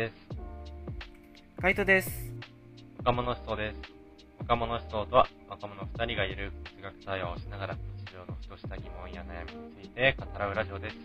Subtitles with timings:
[0.00, 0.14] です。
[1.60, 2.32] カイトです。
[3.00, 3.76] 若者思想です。
[4.38, 7.80] 若者思想とは、若者2人がゆるく哲学対話をしながら、日
[8.14, 10.96] 常のふとした疑問や悩みについて語らうラジオです。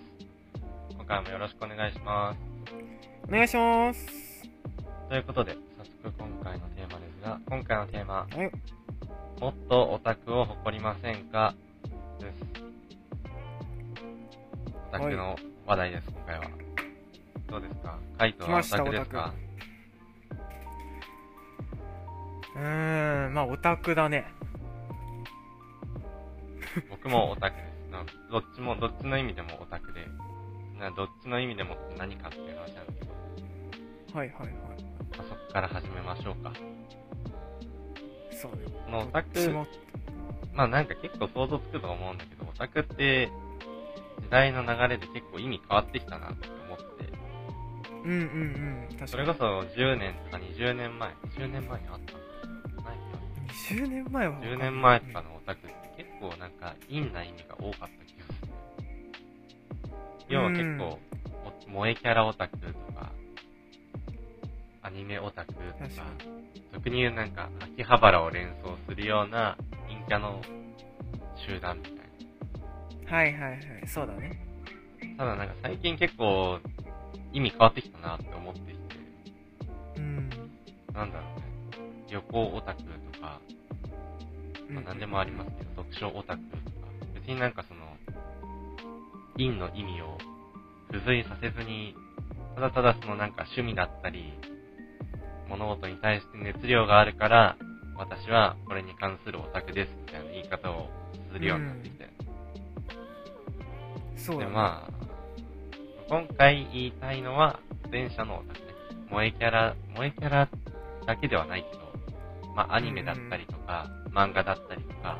[0.93, 2.39] 今回もよろしくお願いします。
[3.27, 4.07] お願いします。
[5.09, 8.51] ということで、早速今回のテーマですが、今回のテーマ、はい。
[9.41, 11.53] もっとオタクを誇りませんか？
[12.21, 12.45] です。
[14.87, 15.35] オタクの
[15.67, 16.64] 話題です、今回は。
[17.49, 17.99] どうですか？
[18.17, 19.33] カイトはオですか？
[22.55, 24.25] うーん、まあオタクだね。
[26.89, 27.65] 僕もオタクです。
[27.91, 30.05] などっちも、どっちの意味でもオタクで、
[30.79, 33.11] などっちの意味でも何かっていう話なんですけど、
[34.19, 34.51] はいはいはい。
[34.51, 34.57] ま
[35.19, 36.51] あ、そこから始めましょうか。
[38.31, 38.57] そうね。
[38.85, 39.29] このオタク
[40.53, 43.29] まあなんか結構想像つくと思うんだけど、オタクって
[44.21, 46.64] 時代の流れで結構意味変わってきたなって思って、
[48.05, 48.87] うんうんうん。
[48.89, 49.07] 確かに。
[49.07, 52.19] それこそ10年とか20年前、20年前にあったの
[52.83, 53.01] ないよ。
[53.47, 58.47] 20年前はわかんない10年前とかのオタクって結構なんか陰な意味が多かった気がする。
[60.29, 60.99] 要は結構、
[61.45, 63.11] お萌えキャラオタクとか、
[64.81, 66.03] アニメオタクとか確か、
[66.73, 70.41] 俗に言うなんか秋葉原を連想するような陰キャの
[71.35, 71.95] 集団みたい
[73.05, 73.59] はいはいはい。
[73.87, 74.39] そうだね。
[75.17, 75.25] な。
[75.25, 76.59] ただなんか最近結構
[77.35, 78.79] 意味変わってきたなって思っていて、
[79.97, 80.29] うん。
[80.93, 83.41] なんだろうね、旅行オタクとか、
[84.69, 86.63] まあ、何でもありますけど、読書オタクとか、
[87.13, 87.81] 別になんかその、
[89.33, 90.17] 陰の意味を
[90.93, 91.93] 付随させずに、
[92.55, 94.31] ただただそのなんか趣味だったり、
[95.49, 97.57] 物事に対して熱量があるから、
[97.97, 100.89] 私はこれに関するオタクですみたいな言い方を
[101.33, 102.09] するようになってきて。
[104.15, 104.47] そうだね。
[104.47, 105.04] で、まあ、
[106.07, 107.59] 今回言いたいのは、
[107.91, 108.65] 前者のオタクね。
[109.09, 110.47] 萌えキャラ、萌えキャラ
[111.07, 115.19] だけではないけど、まあ、アニメだったりとか、漫画だったりとか、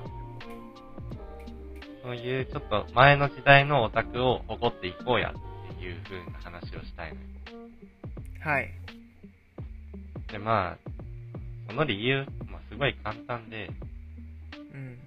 [2.04, 7.28] そういうちょっと前の時代のオタクを誇っていこうやっていう風な話をしたいのよ。
[8.42, 8.70] はい。
[10.32, 10.78] で、まあ、
[11.68, 13.72] その理由、まあ、すごい簡単で、
[14.72, 14.90] うん。
[14.90, 14.98] やっ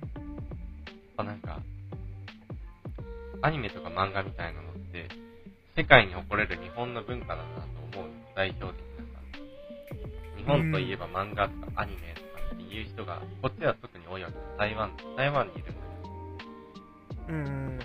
[1.17, 1.61] ぱなんか、
[3.43, 5.28] アニメとか漫画みたいなのって、
[5.79, 7.63] 世界に誇れる日本の文化だな
[7.93, 9.23] と思う代表的なさ。
[10.37, 15.79] 日本といえば漫画とかアニメとかっていう人が、こっちは特に多いわけ台湾、台湾にいるんだよ。
[17.29, 17.79] うんうん。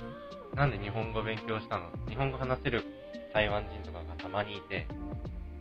[0.57, 2.81] なんで日本語勉強したの日本語話せる
[3.31, 4.87] 台湾人とかがたまにいて、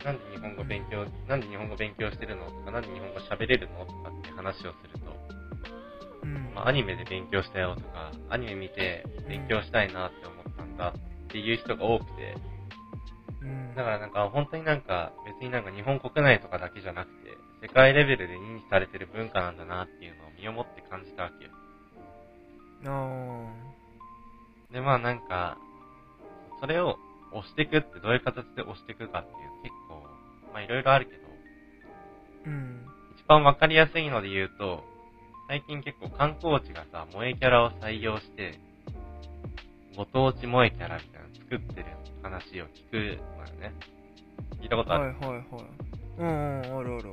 [0.03, 5.13] なんで日本語勉強、なんで日本語勉強してるのとか、なんで日本語喋れるのとかって話をすると、
[6.23, 6.49] うん。
[6.55, 12.37] まあ、アニメで勉強したよとか、アニメ見て勉強したいなって思ったんだっていう人が多くて、
[13.41, 13.75] うん。
[13.75, 21.51] だからなんか本当になんか別になんか日本国内とかだけじゃなくて、世界レベルで認知されてる文化なんだなっていうのを身をもって感じたわけよ。
[22.85, 23.73] あ
[24.73, 25.57] で、まあなんか、
[26.59, 26.97] それを
[27.31, 30.01] 押していくってどういう形で押していくかっていう結構、
[30.51, 32.85] まあいろいろあるけど、ーうん。
[33.17, 34.83] 一番わかりやすいので言うと、
[35.47, 38.59] 最近結構観光地がさ、萌えキャラを採用して、
[39.95, 41.85] ご当地萌えキャラみたいなの作ってる
[42.21, 43.15] 話を聞くのよ
[43.59, 43.73] ね。
[44.61, 45.43] 聞いたことある、はいはいはい。
[46.19, 47.03] うんうん、あるあるある。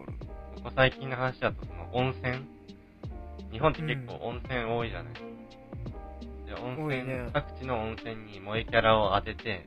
[0.56, 2.44] ここ最近の話だとその温泉
[3.52, 5.12] 日本って結構温泉多いじゃない、
[6.46, 9.66] で温泉、多いね各地の温泉に萌えキャラを当てて、で、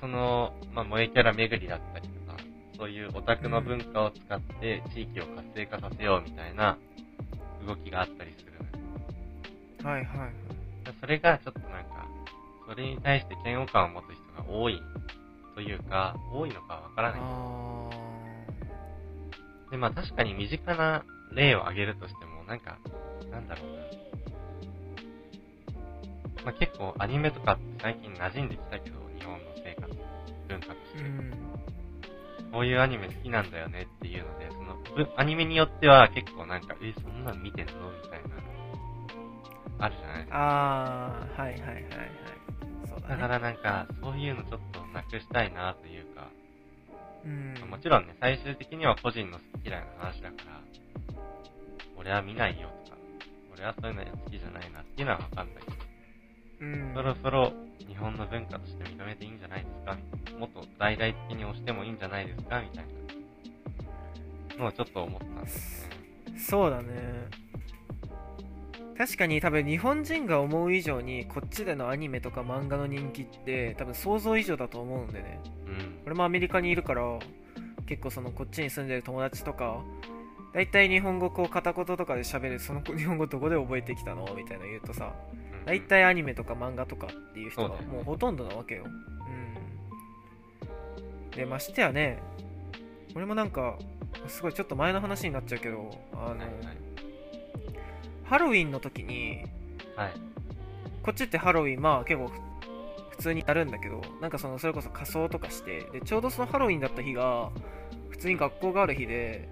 [0.00, 2.36] その、まあ、萌えキャラ巡りだったりとか、
[2.76, 6.76] そういうオタクの文化を使って地域を活性化させようみたいな
[7.66, 8.52] 動きがあったりする
[9.84, 9.96] のよ。
[9.96, 10.45] はいはい
[11.00, 12.08] それがちょっとなんか、
[12.68, 14.80] それに対して嫌悪感を持つ人が多い
[15.54, 17.20] というか、多いのかわからない。
[17.22, 17.90] あ
[19.70, 22.78] で、まあ確かに身近な例を挙げるとしても、なんか、
[23.30, 23.76] なんだろうな。
[26.44, 29.92] まあ結構アニメとかって最近馴染んできたけど、日本の生活、
[30.48, 31.00] 文化として。
[31.02, 31.32] ん。
[32.52, 37.72] こういうアニメ好きなんだよねっていうので、その、ぶアニメによっては結構なんか、え、そんなん見てんの？
[38.02, 38.25] みたいな、
[39.78, 40.36] あるじゃないですか。
[40.38, 41.84] あー、はいはいはいはい。
[42.88, 43.08] そうだね。
[43.08, 46.28] だからなんか、そういうのちょっとなくしたいなというか、
[47.24, 47.54] うん。
[47.60, 50.60] まあもちろんね、最終的には個人の好き嫌いの話だから、
[51.96, 52.98] 俺は見ないよとか、
[53.52, 55.76] 俺はそういうの好きじゃないなっていうのはわかんないけど、
[56.60, 56.92] うん。
[56.94, 57.52] そろそろ
[57.86, 59.96] 日本の文化として認めていいんじゃないですか
[60.38, 62.84] もっと大々的に押してもいいんじゃないですかみたい
[64.58, 66.38] なのをちょっと思ったんですね。
[66.38, 67.28] そうだね。
[68.96, 75.40] 確かに多分日本人が思う以上にこっちでのアニメとか漫画の人気って多分想像以上だと思うんでね。
[75.66, 75.98] うん。
[76.06, 77.02] 俺もアメリカにいるから
[77.86, 79.82] 結構そのこっちに住んでる友達とか
[80.54, 84.24] 大体日本語こう片言とかで喋るその 日本語どこで覚えてきたの？
[84.34, 88.84] みたいなの言うとさうん大体アニメとか漫画とかっていう人がもうほとんどなわけよ。
[88.86, 91.36] うん。
[91.36, 92.18] で、ましてやね、
[93.14, 93.78] 俺もなんか、
[94.28, 96.85] すごいちょっと前の話になっちゃうけど、あの、はいはい
[98.28, 99.44] ハロウィンの時に、
[99.96, 100.12] はい
[101.02, 102.32] こっちってハロウィン、まあ結構ふ
[103.10, 107.50] 普通にやるんだけど、なんかその、それこそ仮装とかして、で、ちょうどそのハロウィンだった日が、
[108.10, 109.48] 普通に学校がある日で、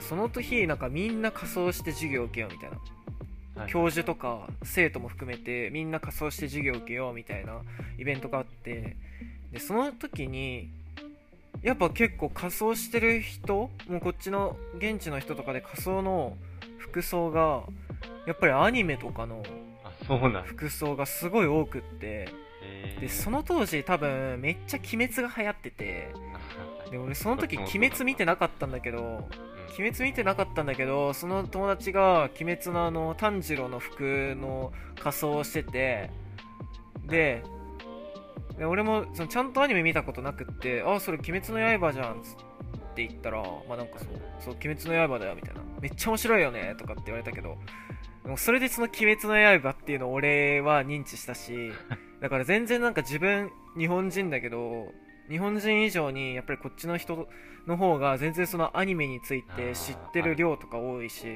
[0.00, 2.76] その日、なんかみんな仮装して授業を受けようみたいな。
[2.76, 7.62] はい教授とか生徒も含めてみんな仮装して授業を受けようみたいな
[7.96, 8.96] イベントがあって
[9.50, 10.68] でその時に
[11.62, 16.36] やっぱ結構仮装してる人もうこっちの現地の人とかで仮装の
[16.76, 17.62] 服装が
[18.26, 19.42] やっぱりアニメとかの
[20.44, 22.28] 服装がすごい多くって。
[22.62, 23.00] えー。
[23.00, 26.08] でその当時多分めっちゃ鬼滅が流行ってて。
[26.90, 29.56] で俺その時鬼滅見てなかったんだけどうん。
[29.78, 36.10] 鬼滅見てなかったんだけどその友達が鬼滅のあの炭治郎の服の仮装をしてて
[37.06, 37.42] で
[38.56, 44.08] で俺もそのちゃんとアニメ見たことなくってあそれ鬼滅の刃じゃんつって言ったらまあなんかそう
[44.40, 47.56] そう鬼滅の刃だよみたいなめっちゃ面白いよねとかって言われたけど
[48.24, 51.72] でもそれでその鬼滅の刃っていうのを俺は認知したし
[52.20, 54.92] だから全然なんか自分日本人だけど
[55.28, 57.28] 日本人以上にやっぱりこっちの人
[57.66, 61.26] の方が全然そのアニメについて知ってる量とか多いし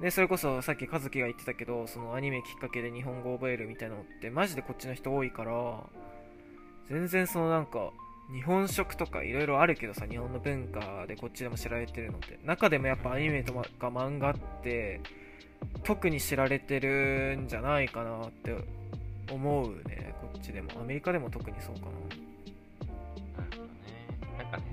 [0.00, 5.84] でそれこそさっき和樹が言ってたけどそのアニメきっかけで日本語を覚えるみたいなのってマジでこっちの人多いから
[6.88, 7.92] 全然そのなんか
[8.32, 12.38] 日本食とかいろいろあるけどさ日本の文化でこっちでも知られてるのって。
[12.44, 15.00] 中でもやっぱアニメとか漫画って
[15.82, 18.56] 特に知られてるんじゃないかなって
[19.30, 20.14] 思うね。
[20.20, 20.70] こっちでも。
[20.80, 21.86] アメリカでも特にそうかな。
[23.44, 23.70] なるほどね。
[24.38, 24.64] なんかね。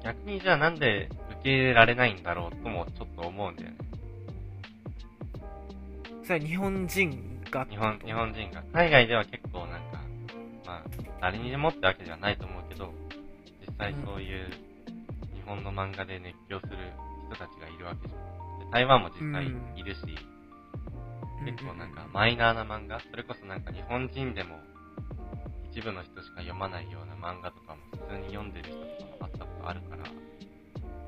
[0.00, 3.76] う逆にじゃあなんで受け入れられないんだろうともちょっと思うんだよね。
[3.76, 3.78] ん
[6.24, 8.62] それは日本人が日本日本人が。
[8.72, 9.99] 海外では結構なんか
[10.70, 10.90] まあ
[11.20, 12.94] 誰にでもってわけではないと思うけど
[13.66, 14.46] 実際そういう
[15.34, 16.76] 日本の漫画で熱狂する
[17.26, 18.20] 人たちがいるわけじゃん。
[18.60, 19.98] で台湾も実際いるし、
[21.44, 24.60] 結構なんかマイナーな漫画、それこそなんか日本人でも
[25.72, 30.04] 一部の人しか読まないような漫画とかも普通に読んでる人とかもあったことあるから、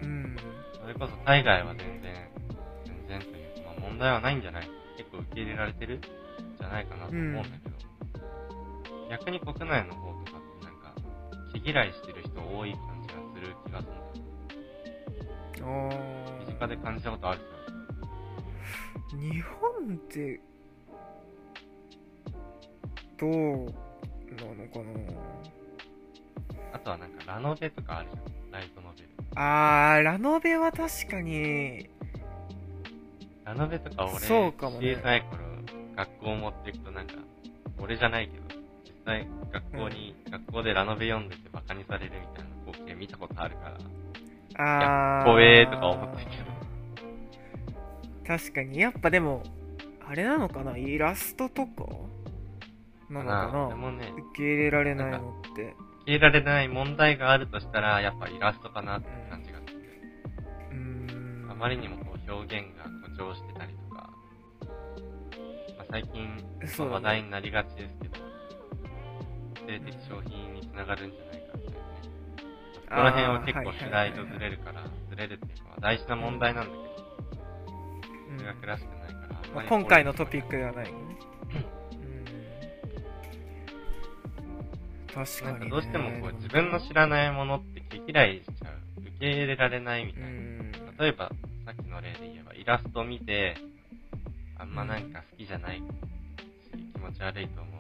[0.03, 0.37] うん。
[0.81, 2.29] それこそ海外は全然、
[3.09, 4.69] 全然というか、まあ問題はないんじゃない？
[4.97, 5.99] 結構受け入れられてる？
[5.99, 6.01] ん
[6.59, 7.77] じゃないかなと思うんだけど、
[9.13, 10.95] 逆に国内の方とかってなんか、
[11.53, 13.87] 毛嫌いしてる人多い感じがする気がす
[15.59, 15.91] るんあ
[16.41, 20.41] 身近で感じたことあるー日本って
[23.21, 24.81] どうなのか
[26.73, 28.51] あとはなんかラノベとかあるじゃん。
[28.51, 29.09] ライトノベル。
[29.35, 31.91] なあーラノベは確かに。
[33.45, 34.95] ラノベとか俺、そうかもね。
[34.97, 35.39] 小さい頃、
[35.97, 37.15] 学校持っていくとなんか、
[37.79, 38.42] 俺じゃないけど、
[39.05, 43.75] 実際学校に、学校でラノベ読んでてバカにされるみたいな光景見たことあるか
[44.57, 46.31] ら、ああ怖えとか思ったけど。
[48.25, 48.79] 確かに。
[48.79, 49.43] やっぱでも
[50.07, 50.77] あれなのかな？
[50.77, 51.87] イラストとか？
[53.11, 53.91] なのかな？
[53.93, 55.51] ね、受け入れられないのって。
[55.51, 55.63] 受
[56.07, 59.75] け入れられない問題があるとしたら、やっぱイラストかなって感じがする。
[60.71, 61.51] うーん。
[61.51, 64.11] あまりにもこう表現が誇張してたりとか、
[65.77, 66.29] まあ、最近、
[66.89, 68.32] 話題になりがちですけど、
[69.67, 71.11] 性的商品につながるん。
[71.11, 72.03] じゃないかみたいなね。
[72.75, 76.65] そこら辺は結構世代とずれるから、ずれるっていうか、大事な問題なん。
[76.67, 76.85] だけど、
[78.31, 78.39] うん。
[78.39, 80.93] それがクラシックないから、まあ今回のトピックではないね
[85.15, 85.69] 確かに、ね、なん。
[85.69, 89.01] かどうしてもこう自分の知らないものって毛嫌いしちゃう。
[89.01, 90.29] 受け入れられないみたいな。
[91.05, 91.31] 例えば、
[91.67, 93.57] さっきの例で言えば、イラスト見て、
[94.59, 94.75] あん。
[94.75, 95.13] まなん。
[95.13, 95.83] か好きじゃないし、
[96.95, 97.75] 気持ち悪いと思う。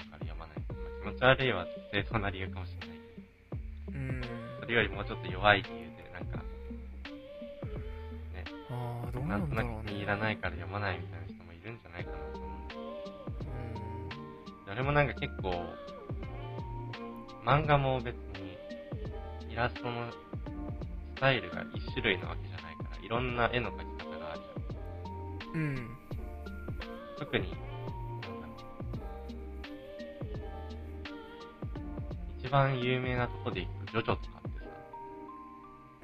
[1.03, 2.99] 気持ち悪いは正当な理由かもしれない。
[3.89, 4.23] うん。
[4.61, 6.39] それよりもうちょっと弱い理由で、なんか、
[8.33, 9.83] ね、ああどうなとななんんだろうね。
[9.83, 12.75] く気に入らないから読まないみたいな人もいるんじゃないかなと思うんだ
[14.69, 14.73] うん。
[14.73, 15.51] 俺もなんか結構、
[17.45, 18.57] 漫画も別に、
[19.51, 20.13] イラストの
[21.17, 24.41] スタイルが一種類なわけじゃないから、いろんな絵の描き方がある
[24.71, 25.63] じゃん。
[25.63, 25.99] うん。
[27.19, 27.53] 特に、
[32.53, 34.65] 番有名なとこでいくと、ジョジョとかってさ、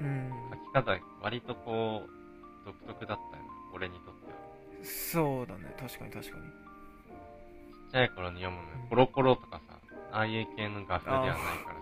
[0.01, 0.33] うん
[0.73, 4.39] 描き方、割とこう、独特だったよな、俺にとっては。
[4.83, 9.79] そうだね確かに確かにちっちゃい頃に読むの、コロコロとかさ、
[10.11, 11.79] ああいう系の画風ではないからさ、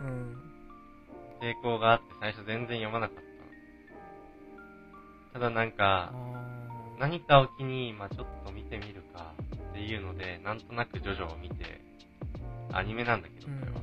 [0.00, 0.36] うん。
[1.40, 3.26] 抵抗があって最初全然読まなかったの。
[5.32, 6.12] ただなんか、
[7.00, 9.34] 何かを機に、まあちょっと見てみるか
[9.70, 11.80] っていうので、なんとなくジョジョを見て、
[12.72, 13.78] アニメなんだけど、うんそれは。。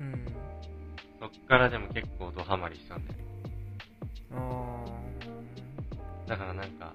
[0.00, 0.26] うん。
[1.20, 3.18] そっからでも結構ドハマりしたんだよ。
[4.34, 4.84] あ
[6.26, 6.94] だからなんか、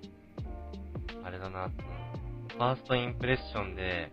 [1.23, 1.69] あれだな、
[2.49, 4.11] ファーストインプレッションで、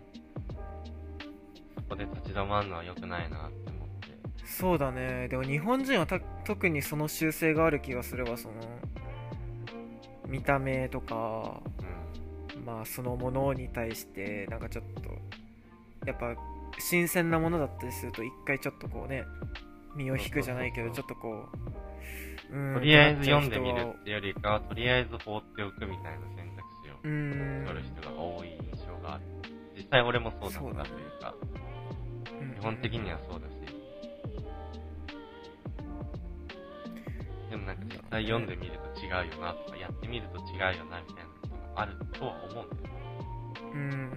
[1.75, 4.07] そこで立ち止まるのは良くないなって思って。
[4.43, 5.27] ーそうだね。
[5.27, 8.55] でも日本人はた特にその習性がある気がするわ、その、
[10.27, 11.61] 見た目とか、
[12.55, 12.65] うん。
[12.65, 15.09] まあそのものに対して、なんかちょっと、
[16.05, 16.35] やっぱ、
[16.79, 19.23] 新鮮なものだったりすると、一回ちょっとこうね、
[19.95, 21.45] 身を引くじゃないけど、ちょっとこ
[22.51, 27.63] う、うんとりあえず読んでみるってよりかは、とりあえず放っておくみたいな選択肢をうん。
[27.67, 29.23] 取る人が多い印象がある。
[29.75, 31.65] 実際俺もそうだったというか、うん
[32.59, 33.55] 基本的にはそうだし。
[37.49, 42.89] でもなんか実際読んでみると違うよなとか、やってみると違うよなみたいなことがあるとは思うんだよね。
[43.73, 44.11] うん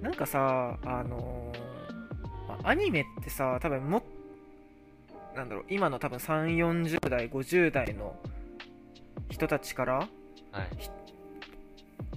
[0.00, 4.02] なんかさあのーまあアニメってさ多分も
[5.36, 8.16] なんだろう今の多分3 4 0代50代の
[9.30, 10.08] 人たちからはい。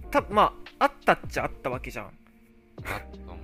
[0.09, 2.11] たまああったっちゃあったわけじゃんあっ
[2.83, 3.35] たと思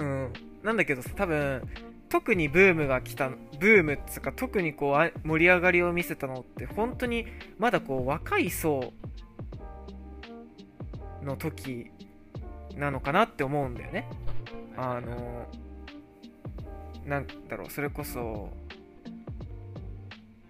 [0.00, 0.04] う。
[0.04, 0.32] うん
[0.62, 1.62] なんだけどさ多分
[2.08, 7.26] 特にブームが来たブームっつうか特にこうあ盛り上がりを見せたのって本当に
[7.58, 8.92] まだこう若い層
[11.22, 11.90] の時
[12.78, 14.08] なのかなって思うんだよね。
[14.76, 15.46] あの
[17.04, 18.50] なんだろうそれこそ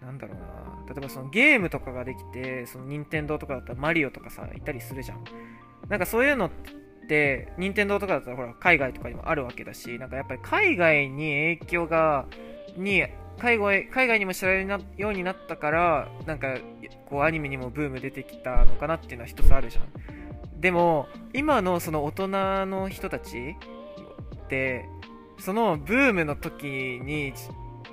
[0.02, 0.94] なんだろうな。
[0.94, 5.25] 例えばそのゲームとかができてその任天堂とかだったらマリオとかさいたりするじゃん。
[5.88, 6.50] なんかそういうのっ
[7.08, 12.26] て任天堂とかだったらほら海外とかにもあるわけだしなんかやっぱり海外に影響が
[12.76, 13.04] に
[13.38, 16.56] 海外海外にも知られるなようになったからなんか
[17.06, 19.85] こうアニメにもブーム出てきたのかなっていうのは一つあるじゃん
[20.60, 22.28] でも今のその大人
[22.66, 23.56] の人たち
[24.34, 24.88] って
[25.38, 27.32] そのブームの時に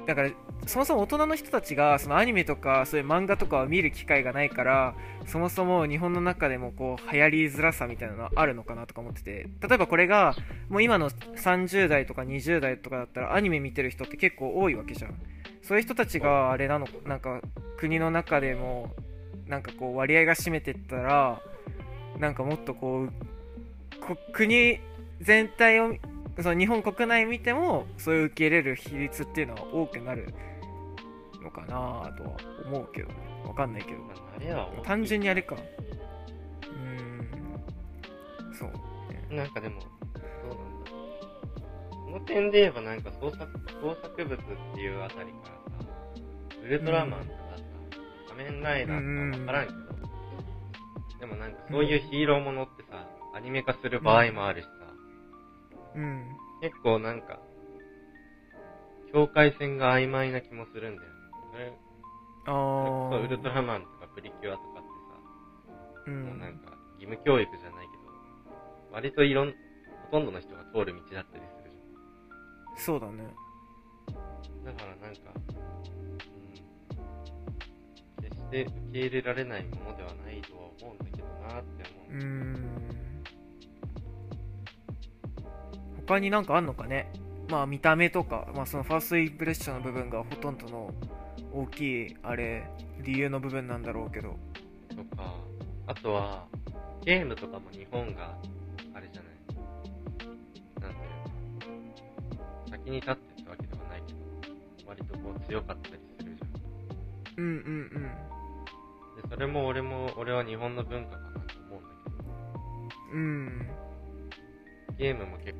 [0.07, 0.31] だから
[0.65, 4.95] そもそも大人の人たちがそのアニメとかそういう漫画とかを見る機会がないから
[5.27, 9.47] そもそも日本の中でもこう流行りづらさみたいなのはあるのかなとか思ってて。
[9.67, 10.35] 例えばこれが
[10.69, 15.15] もう今の30代とか20代とかだったらアニメ見てる人って結構多いわけじゃん。
[15.61, 17.41] そういう人たちがあれなのなんか
[17.77, 18.93] 国の中でも
[19.47, 21.41] なんかこう割合が占めてったら
[22.19, 23.09] なんかもっとこう
[23.99, 24.79] こ国
[25.21, 25.95] 全体を
[26.41, 30.33] その日本国内見てもそういう受け入れる比率っていうのは多くなる
[31.41, 31.67] のかな
[32.17, 33.15] とは思うけどね。
[33.45, 34.05] わかんないけど
[34.83, 35.55] 単純にあれか。
[35.55, 37.27] うーん。
[38.53, 38.69] そう。
[39.29, 40.91] ねなんかでも、そうなんだ。
[42.05, 43.47] その点で言えばなんか創作、
[43.81, 44.37] 創作物っ
[44.73, 45.89] ていうあたりからさ、
[46.63, 47.63] ウルトラマンとかさ、
[48.29, 50.09] 仮面ライダーとかわからんけど、
[51.25, 54.71] でもなんかそういうヒーローものってさ、アニメ化する場合もあるしさ、
[55.95, 56.37] うん。
[56.61, 57.39] 結構なんか、
[59.11, 61.15] 境界線が曖昧な気もするんだよね。
[61.51, 61.73] それ、
[62.45, 64.89] あそうあウルトラマンとかプリキュアとかって
[65.65, 65.71] さ、
[66.05, 68.03] うもうんなんか義務教育じゃないけど、
[68.93, 69.47] 割といろん、
[70.11, 71.71] ほとんどの人が通る道だったりする
[72.77, 73.23] じそうだね。
[74.09, 74.65] ゃん。
[74.65, 75.33] だからなんか、
[78.55, 82.19] うん、決して受け入れられないものではないとは思うんだけどなって思う。
[82.19, 82.55] うーん
[86.07, 87.11] 他になんかあんのかね？
[87.49, 90.93] まあ見た目とか、まあ、そのファーストインプレッションの部分がほとんどの
[91.53, 92.67] 大きいあれ
[93.03, 94.37] 理由の部分なんだろうけど
[94.89, 95.35] とか、
[95.87, 96.45] あとは、
[97.03, 98.37] ゲームとかも日本が、
[98.93, 99.33] あれじゃない。
[100.81, 101.09] なんていう
[102.65, 104.19] の、先に立ってってわけではないけど、
[104.87, 107.43] 割とこう強かったりするじゃん。
[107.43, 108.09] うんうんで、
[109.29, 111.89] それも俺も、俺は日本の文化かなと思うんだ
[113.13, 113.67] うんうん
[114.87, 115.59] けど、ゲームも結構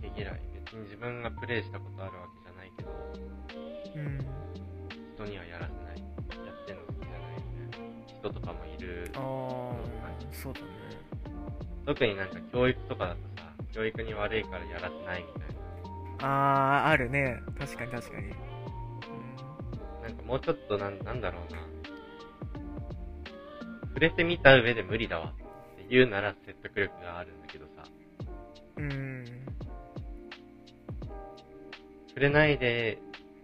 [0.00, 0.40] 毛嫌い。
[0.64, 2.90] 別に自分がプレイしたことあるわけじゃないけど、
[3.96, 4.18] うん
[5.16, 6.46] 人にはやらせない。
[6.46, 9.10] やってんの好きじゃないみたいな人とかもいる。
[9.14, 9.22] ああ
[10.32, 10.66] そうだね
[11.86, 15.56] 特になんか教育とかだとさ、教育に悪いからやらせないみたい
[16.20, 16.26] な。
[16.26, 18.28] あああるね確かに確かに
[20.02, 21.58] なんかもうちょっとなん、なんだろうな。
[23.98, 25.44] 触れてみた上で無理だわって
[25.90, 27.82] 言うなら説得力があるんだけどさ、
[28.76, 29.24] うんうん
[32.10, 32.98] 触れないで、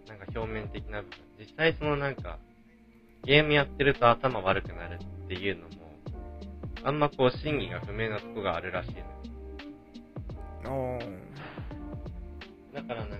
[0.07, 1.17] なんか表面的な部分。
[1.39, 2.39] 実際そのなんか、
[3.23, 5.69] ゲームやってると頭悪くなるっていうのも、
[6.83, 8.93] あんまこう真偽が不明なとこがあるらしい
[10.65, 10.97] のよ。
[10.97, 13.15] おーだからなんか、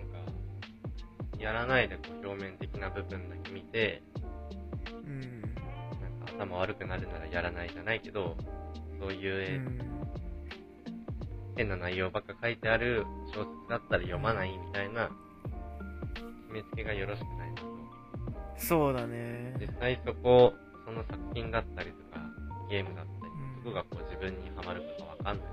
[1.39, 4.04] やらないでこう表面的な部分だけ見て、
[6.38, 8.36] 頭悪くなるならやらないじゃないけど、
[9.00, 9.80] そういうう、ん。
[11.58, 15.10] 変な内容ばっか書いてある小説だったら読まないみたいな、
[16.48, 17.68] 決めつけがよろしくないなと。
[18.58, 19.54] そうだね。
[19.60, 20.54] 実際そこ、
[20.86, 22.22] その作品だったりとか、
[22.70, 23.63] ゲームだったり、うん。
[23.63, 25.48] そこがこう自分にハマるかわかんない。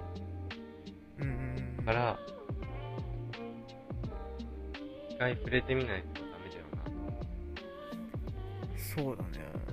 [1.20, 2.18] うんうんから、
[5.10, 6.82] 一回触れてみないとダメだよな。
[8.76, 9.71] そうだね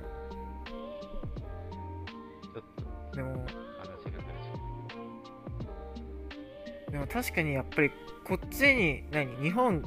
[7.11, 7.91] 確かにやっぱり
[8.23, 9.83] こっちに何日本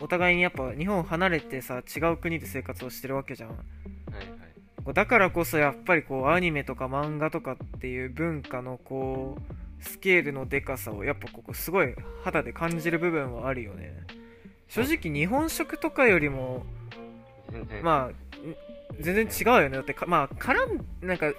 [0.00, 3.52] お互いにやっぱ日本を離れてさ違う国で生活をしてるわけじゃんう。
[3.52, 4.30] はい
[4.86, 4.94] はい。
[4.94, 14.06] だからこそやっぱりこうアニメとか漫画とかっていう文化のこうスケールのでかさをやっぱここすごい肌で感じる部分はあるよね
[14.68, 16.64] 正直日本食とかよりも
[17.82, 18.14] まあん
[19.00, 21.32] 全然違うよねだってかまあ絡んなんか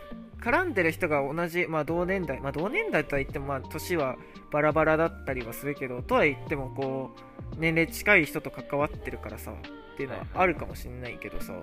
[0.44, 4.18] 絡んでる人が同じまあ同年代まあ同年代とは言ってもまあ年は
[4.52, 7.12] バラバラだったりはするけどとは言ってもこ
[7.54, 11.54] う年齢近い人と関わってるからさっていうのはあるかもしんないけどさ。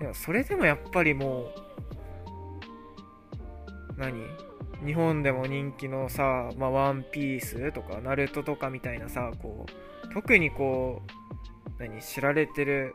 [0.00, 1.50] でもそれでもやっぱりも
[3.96, 4.22] う何？
[4.84, 11.02] 日本でも人気のさ、まあ、ワンピースとかナルトとかみたいなさこう特にこ
[11.78, 12.00] う何？
[12.02, 12.94] 知られてる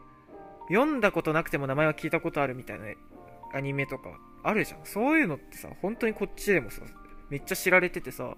[0.69, 2.85] 読んだことなくても名前は聞いたことあるみたいな
[3.53, 4.09] アニメとか
[4.43, 6.81] あるじゃんそういうのってさ本当にこっちでもさ
[7.29, 8.33] めっちゃ知られててさ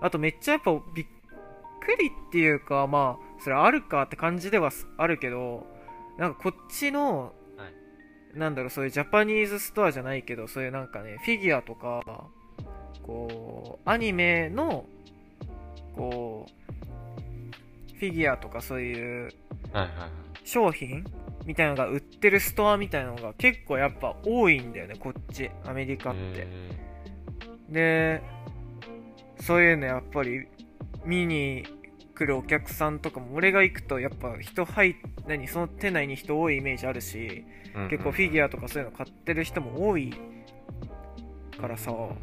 [0.00, 1.06] あとめっちゃやっぱびっ
[1.80, 5.66] くりっていうかまあそれあるかって感じではあるけど
[6.18, 8.38] なんかこっちのはい。
[8.38, 12.02] なんだろう、そういうジャパニーズストアじゃないけど、そういうなんかね、フィギュアとか、
[13.02, 14.86] こう、アニメの、
[15.96, 19.30] こう、フィギュアとかそういう。
[20.44, 21.04] 商品
[21.46, 26.20] みたいなのが売ってるストアみたいなのが結構やっぱ多いんだよね、こっち、アメリカって。
[26.46, 26.46] へ
[27.68, 28.22] で、
[29.40, 30.46] そういうのやっぱり
[31.04, 31.64] 見に
[32.14, 34.94] 来るお客さんとかも、俺が行くとやっぱ人入っ、
[35.26, 40.14] 何、その店内に人多いイメージあるし、ー結構フィギュアとかそういうの買ってる人も多い
[41.58, 42.16] からさうん。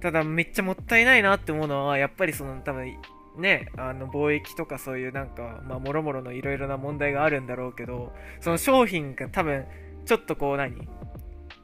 [0.00, 2.96] ただめっちゃもったいないなって思うのはやっぱりその多分
[3.38, 9.64] ねあの貿易とかそういうなんかまあもろもろのいろいろな問題があるんだろうけどその商品が多分
[10.04, 10.88] ちょっとこう何？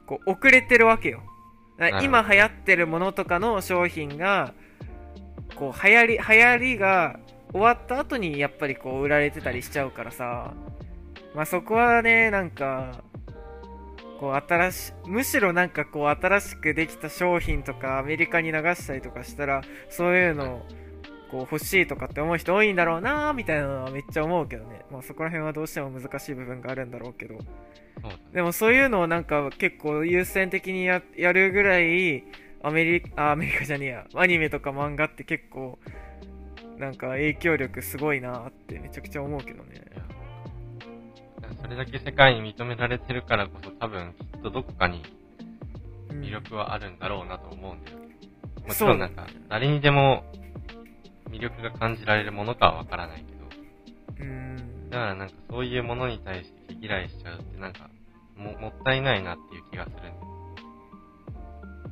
[0.06, 1.22] こう遅れてるわけよ。
[2.02, 4.54] 今流行ってるものとかの商品が
[5.56, 7.18] こう流行り流行りが
[7.52, 10.54] 終わった後にやっぱりこう売られてたりしちゃうからさ。
[11.34, 13.02] まあそこはねなんか
[14.20, 20.64] こう新しむしろなんかこう新しくできた商品とかアメリカに流したりとかしたらそういうの
[21.30, 24.84] こう欲しいとかって思う人多いんだろうなみたいなのはめっちゃ思うけどね。
[24.90, 27.38] まあそこら辺はどうしても難しい部分があるんだろうけど。
[28.32, 32.24] でもそういうのをなんか結構優先的にややるぐらい
[32.62, 34.06] アメリカあアメリカじゃねえや。
[34.14, 35.78] アニメとか漫画って結構
[36.78, 39.82] なんか影響力すごいなってめちゃくちゃ思うけどね。
[41.62, 45.02] それだけ世界に認められてるからこそ多分きっとどこかに
[46.10, 46.20] うん。
[46.20, 47.98] 魅力はあるんだろうなと思うんだよ。
[48.66, 50.24] もちそうろんなんか、誰にでも
[51.34, 54.90] 魅力が感じられるものかはわからないけど、うん。
[54.90, 57.90] だからなんかそういうものに対して毛嫌いしちゃうってなんか、
[58.36, 59.96] も、もったいないなっていう気がする。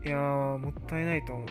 [0.04, 1.46] いやーもったいないと思う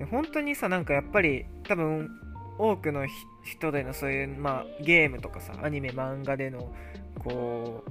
[0.00, 0.06] な。
[0.06, 2.10] 本当にさなんかやっぱり多分
[2.58, 6.70] 多くのひ人でのそういうまあゲームとかさアニメ漫画での
[7.18, 7.82] こ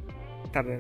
[0.46, 0.80] う多分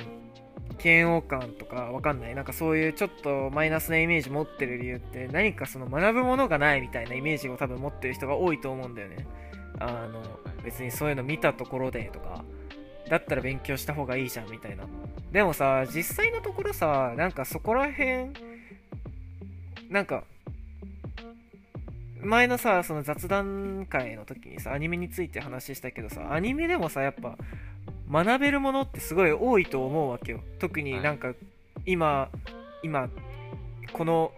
[0.83, 2.35] 嫌悪感とかわかんない。
[2.35, 9.27] なんかそういうちょっとマイナスなイメージ持ってる理由って何かその学ぶものがないみたいなイメージを多分持ってる人が多いと思うんだよね。
[9.79, 10.21] あの
[10.63, 12.43] 別にそういうの見たところでとか
[13.09, 14.85] だったら勉強した方がいいじゃんみたいな。
[15.31, 18.29] でもさ実際のところさなんかそこら辺
[19.89, 20.23] なんか
[22.21, 27.37] 前のさその雑談会の時にさアニメについて話したけどさアニメでもさやっぱ
[28.09, 30.41] 学べるものってすごい多いと思うわけよ。
[30.59, 31.33] 特になんか
[31.85, 32.29] 今、
[32.83, 33.09] 今
[33.93, 34.31] この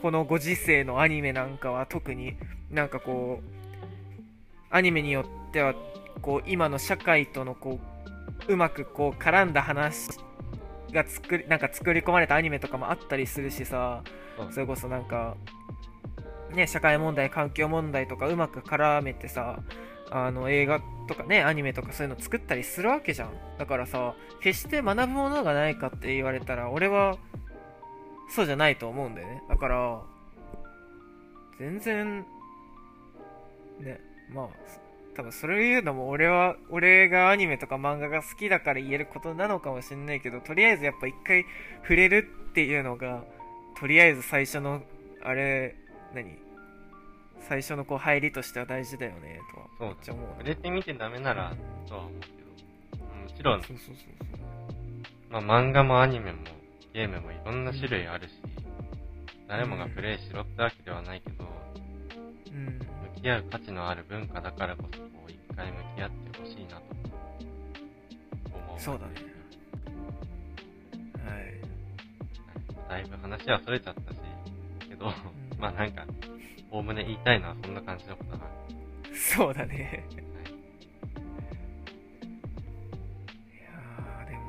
[0.00, 2.36] このご時世のアニメなんかは特に
[2.70, 5.74] なんかこうアニメによっては
[6.22, 7.78] こう今の社会とのこ
[8.48, 10.08] ううまくこう絡んだ話
[10.92, 14.02] が作りなんか作り込まれたアニメとかもあったりするしさ
[14.50, 15.36] それこそなんか
[16.54, 19.60] ね社会問題環境問題とかうまく絡めてさ
[20.10, 20.80] あの映画
[21.10, 23.30] とかねアニメとかそういうの作ったりするわけじゃん。
[23.58, 27.18] だからさ決して学ぶものがないかって言われたら俺は
[28.28, 29.42] そうじゃないと思うんだよね。
[29.48, 30.00] だから
[31.58, 32.24] 全然
[33.80, 34.00] ね
[34.32, 34.48] まあ
[35.16, 41.44] 多分それを言うのも俺は俺がアニメとか漫画が好きだから言えることなのかもしれないけどとりあえずやっぱ一回
[41.82, 43.24] 触れるっていうのが
[43.80, 44.80] とりあえず最初の
[45.24, 45.74] あれ
[46.14, 46.49] 何？
[47.48, 50.32] 最初のこう入りとしては大事だよねとはそうめっちゃ思うな。
[50.34, 51.56] 触れてみてダメなら
[51.88, 52.26] とは思うけ
[52.98, 54.40] ど、もちろん、そうそうそうそう。
[55.30, 56.38] まあ、漫画もアニメも
[56.92, 58.34] ゲームもいろんな種類あるし、
[59.48, 61.44] 誰もがプレイしろってわけではないけど、
[62.52, 62.78] うん。
[63.16, 66.82] 向き合う価値のある文化だからこそ、こう、一回向き合ってほしいなと
[68.54, 68.80] 思う。
[68.80, 69.12] そうだね。
[72.88, 73.00] はい。
[73.02, 74.18] だいぶ話はそれちゃったし、
[74.88, 75.14] けど、ん。
[75.58, 76.06] まあなんか、
[76.70, 78.44] おおむね言いたいのはそんな感じのことだな。
[79.14, 80.04] そうだね。
[80.14, 80.24] はい
[83.54, 84.40] いやーでも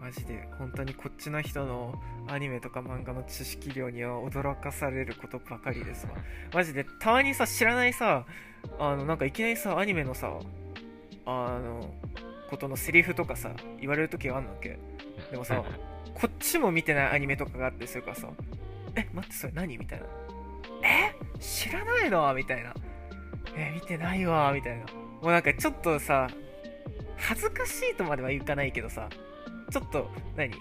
[0.00, 6.12] マジで本当にこっちの人のアニメとか漫画の知識量には驚かされることばかりですわ。
[6.54, 8.24] マジでたまにさ知らないさ
[8.78, 10.32] あのなんかいきなりさアニメのさ
[11.26, 11.92] あの
[12.50, 14.78] ことのセリフとかさ言われる時があんのっけ？
[15.32, 15.62] でもさ
[16.14, 18.28] こっちも見てないアニメとかがあってするからさ
[18.96, 19.78] え待ってそれ何？
[19.78, 20.06] みたいな
[20.82, 21.14] え？
[21.38, 22.34] 知らないの？
[22.34, 22.74] みたいな
[23.56, 24.84] え見てないわみたいな。
[24.84, 24.90] も
[25.22, 26.28] うなんかちょっとさ
[27.16, 29.08] 恥ずかしいとまではいかないけどさ
[29.70, 30.52] ちょっと何？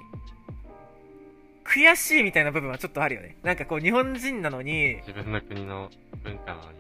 [1.64, 3.38] 悔しいみたいな部分はちょっとあるよね。
[3.44, 4.98] なんかこう日本人なのに。
[5.08, 5.90] 自分の国の
[6.24, 6.78] 文化なのに、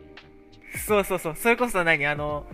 [0.85, 1.35] そうそうそう。
[1.35, 2.05] それこそ何？
[2.05, 2.45] あの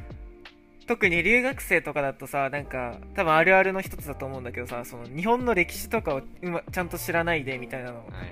[0.87, 7.97] 特に留学生とかだとさなんか多分あるあるの一つだと思うんだけどさその日本の歴史とかをうまちゃんと知らないでみたいなの。
[7.97, 8.01] な。
[8.01, 8.31] はいはいはい。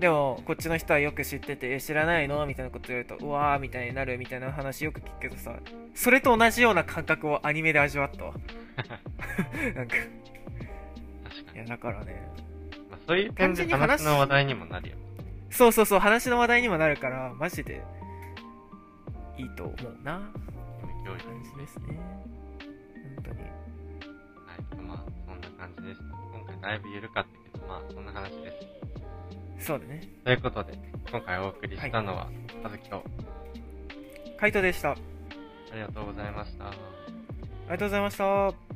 [0.00, 2.46] でもこっちの人はよく知っててえ知らないの？
[2.46, 5.54] みたいなこと言われるとうわーみたいになるみたいな話よく聞くけどさ
[5.94, 8.32] それと同じような感覚をアニメで味わったわ
[9.74, 11.54] なんか確かに。
[11.54, 12.28] いやだからね
[12.90, 14.96] まあ、そういう点で話話の話題にもなるよ。
[15.50, 17.82] そうそうそう話の話題にもなるからマジで
[19.36, 20.20] いいと思うな
[20.82, 21.24] 義務教育。
[21.26, 21.82] 感じですね
[23.16, 24.86] 本当にはい。
[24.86, 26.04] まあ、そんな感じでした。
[26.38, 28.79] 今回だいぶ緩かったけど、まあ、そんな話です。
[29.60, 30.02] そうだね。
[30.24, 30.78] ということで、
[31.10, 32.28] 今回お送りしたのは、
[32.62, 33.04] はずきと、
[34.38, 34.90] 回答でした。
[34.90, 34.96] あ
[35.72, 36.72] ありがとうございました。
[37.70, 38.69] りがとうございました